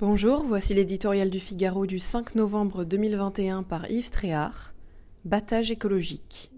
[0.00, 4.74] Bonjour, voici l'éditorial du Figaro du 5 novembre 2021 par Yves Tréhard.
[5.24, 6.50] Battage écologique.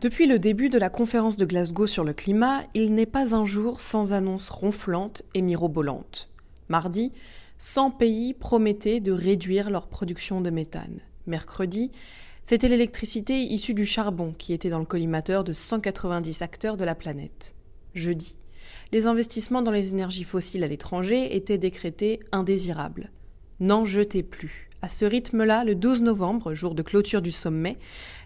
[0.00, 3.44] Depuis le début de la conférence de Glasgow sur le climat, il n'est pas un
[3.44, 6.30] jour sans annonces ronflantes et mirobolantes.
[6.68, 7.12] Mardi,
[7.58, 10.98] 100 pays promettaient de réduire leur production de méthane.
[11.28, 11.92] Mercredi,
[12.48, 16.94] c'était l'électricité issue du charbon qui était dans le collimateur de 190 acteurs de la
[16.94, 17.56] planète.
[17.92, 18.36] Jeudi,
[18.92, 23.10] les investissements dans les énergies fossiles à l'étranger étaient décrétés indésirables.
[23.58, 24.70] N'en jetez plus.
[24.80, 27.78] À ce rythme-là, le 12 novembre, jour de clôture du sommet,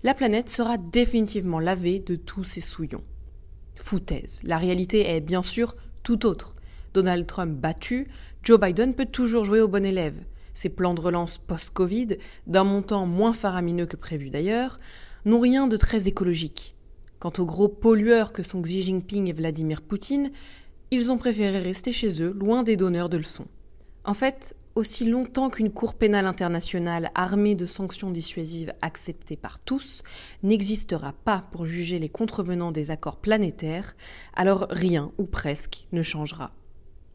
[0.02, 3.04] la planète sera définitivement lavée de tous ses souillons.
[3.76, 4.40] Foutaise.
[4.42, 6.56] La réalité est bien sûr tout autre.
[6.92, 8.06] Donald Trump battu,
[8.42, 10.20] Joe Biden peut toujours jouer au bon élève.
[10.60, 14.78] Ces plans de relance post-Covid, d'un montant moins faramineux que prévu d'ailleurs,
[15.24, 16.76] n'ont rien de très écologique.
[17.18, 20.30] Quant aux gros pollueurs que sont Xi Jinping et Vladimir Poutine,
[20.90, 23.46] ils ont préféré rester chez eux, loin des donneurs de leçons.
[24.04, 30.02] En fait, aussi longtemps qu'une Cour pénale internationale armée de sanctions dissuasives acceptées par tous
[30.42, 33.96] n'existera pas pour juger les contrevenants des accords planétaires,
[34.34, 36.52] alors rien, ou presque, ne changera.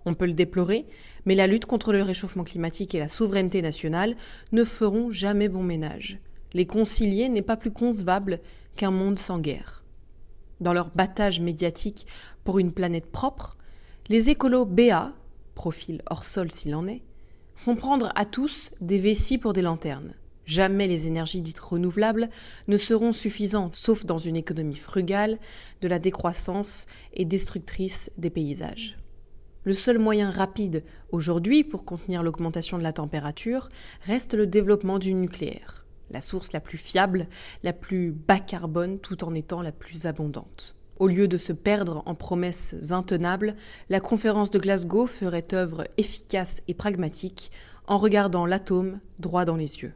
[0.05, 0.85] On peut le déplorer,
[1.25, 4.15] mais la lutte contre le réchauffement climatique et la souveraineté nationale
[4.51, 6.19] ne feront jamais bon ménage.
[6.53, 8.39] Les concilier n'est pas plus concevable
[8.75, 9.83] qu'un monde sans guerre.
[10.61, 12.07] Dans leur battage médiatique
[12.43, 13.57] pour une planète propre,
[14.07, 15.13] les écolos BA,
[15.55, 17.01] profil hors sol s'il en est,
[17.55, 20.13] font prendre à tous des vessies pour des lanternes.
[20.45, 22.29] Jamais les énergies dites renouvelables
[22.67, 25.39] ne seront suffisantes, sauf dans une économie frugale,
[25.81, 28.97] de la décroissance et destructrice des paysages.
[29.65, 33.69] Le seul moyen rapide aujourd'hui pour contenir l'augmentation de la température
[34.05, 37.27] reste le développement du nucléaire, la source la plus fiable,
[37.63, 40.75] la plus bas carbone tout en étant la plus abondante.
[40.99, 43.55] Au lieu de se perdre en promesses intenables,
[43.89, 47.49] la conférence de Glasgow ferait œuvre efficace et pragmatique
[47.87, 49.93] en regardant l'atome droit dans les yeux.